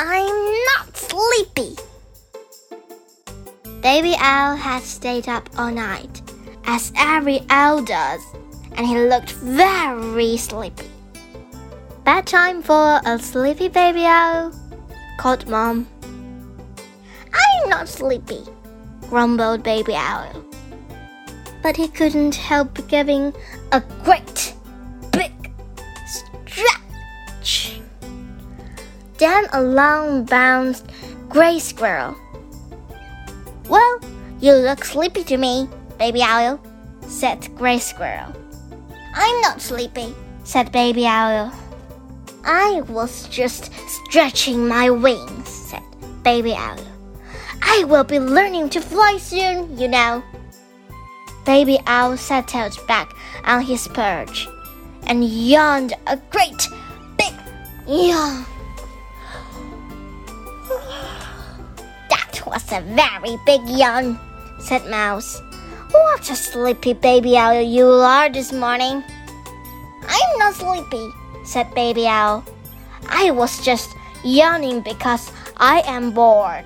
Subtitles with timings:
[0.00, 1.74] I'm not sleepy.
[3.82, 6.22] Baby Owl had stayed up all night,
[6.66, 8.22] as every owl does,
[8.76, 10.86] and he looked very sleepy.
[12.04, 14.52] Bedtime for a sleepy baby owl,
[15.18, 15.88] called Mom.
[17.34, 18.44] I'm not sleepy,
[19.10, 20.44] grumbled Baby Owl.
[21.60, 23.34] But he couldn't help giving
[23.72, 24.54] a great
[29.18, 30.86] Then along bounced
[31.28, 32.16] Gray Squirrel.
[33.68, 34.00] Well,
[34.40, 36.60] you look sleepy to me, Baby Owl,
[37.06, 38.32] said Gray Squirrel.
[39.14, 41.52] I'm not sleepy, said Baby Owl.
[42.44, 45.82] I was just stretching my wings, said
[46.22, 46.78] Baby Owl.
[47.62, 50.22] I will be learning to fly soon, you know.
[51.44, 53.12] Baby Owl settled back
[53.44, 54.46] on his perch
[55.06, 56.68] and yawned a great
[57.16, 57.34] big
[57.86, 58.46] yawn.
[62.50, 64.18] Was a very big yawn,
[64.58, 65.40] said Mouse.
[65.90, 69.02] What a sleepy baby owl you are this morning.
[70.08, 71.10] I'm not sleepy,
[71.44, 72.44] said Baby Owl.
[73.08, 73.88] I was just
[74.24, 76.64] yawning because I am bored.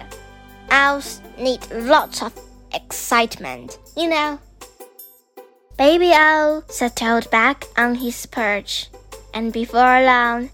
[0.70, 2.33] Owls need lots of
[2.72, 4.38] excitement, you know.
[5.77, 8.88] Baby Owl settled back on his perch,
[9.34, 10.50] and before long,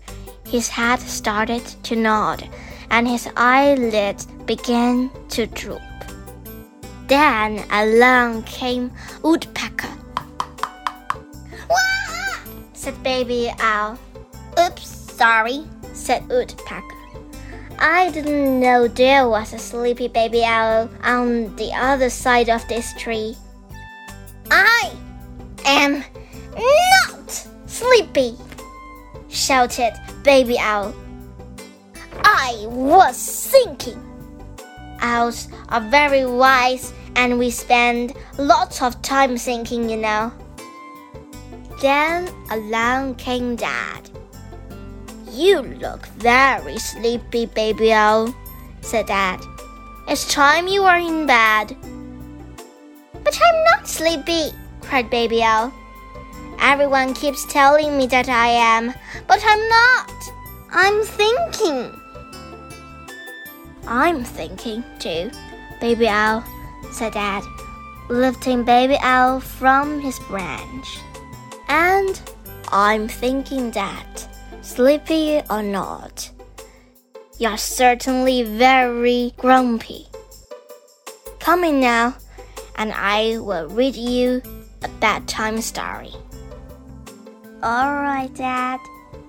[0.46, 2.48] his head started to nod
[2.90, 5.82] and his eyelids began to droop.
[7.06, 8.90] Then along came
[9.22, 9.92] Woodpecker.
[11.70, 12.40] Wah!
[12.72, 13.98] said Baby Owl.
[14.58, 16.96] Oops, sorry, said Woodpecker.
[17.78, 22.92] I didn't know there was a sleepy baby owl on the other side of this
[22.94, 23.36] tree.
[24.50, 24.90] I
[25.64, 26.02] am
[26.56, 28.34] not sleepy,
[29.28, 29.92] shouted
[30.24, 30.92] Baby Owl.
[32.24, 34.07] I was thinking.
[35.00, 40.32] Owls are very wise and we spend lots of time thinking, you know.
[41.80, 44.10] Then along came Dad.
[45.30, 48.34] You look very sleepy, baby owl,
[48.80, 49.40] said Dad.
[50.08, 51.76] It's time you were in bed.
[53.24, 55.70] But I'm not sleepy, cried Baby Owl.
[56.60, 58.94] Everyone keeps telling me that I am,
[59.26, 60.12] but I'm not.
[60.70, 61.97] I'm thinking.
[63.90, 65.30] I'm thinking too,
[65.80, 66.44] Baby Owl,
[66.92, 67.42] said Dad,
[68.10, 70.98] lifting Baby Owl from his branch.
[71.68, 72.20] And
[72.70, 74.28] I'm thinking that,
[74.60, 76.30] sleepy or not,
[77.38, 80.06] you're certainly very grumpy.
[81.40, 82.14] Come in now,
[82.76, 84.42] and I will read you
[84.82, 86.12] a bedtime story.
[87.62, 88.80] All right, Dad,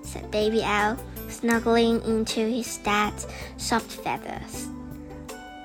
[0.02, 0.98] said Baby Owl,
[1.30, 3.26] snuggling into his dad's
[3.56, 4.68] soft feathers.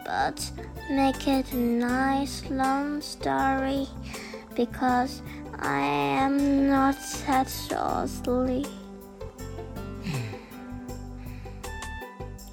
[0.06, 0.52] But
[0.90, 3.88] make it a nice long story
[4.56, 5.22] because
[5.60, 6.96] I am not
[7.28, 8.68] that asleep.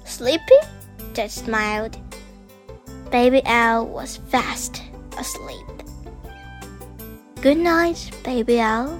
[0.05, 0.59] Sleepy?
[1.13, 1.97] Dad smiled.
[3.11, 4.81] Baby Owl was fast
[5.17, 5.65] asleep.
[7.41, 8.99] Good night, Baby Owl.